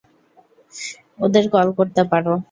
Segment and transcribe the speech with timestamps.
[1.19, 2.33] ওদের কল করতে পারো।